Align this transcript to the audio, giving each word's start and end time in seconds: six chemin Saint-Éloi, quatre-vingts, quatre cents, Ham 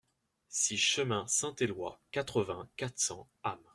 six 0.49 0.77
chemin 0.79 1.27
Saint-Éloi, 1.27 2.01
quatre-vingts, 2.09 2.67
quatre 2.75 2.97
cents, 2.97 3.29
Ham 3.43 3.59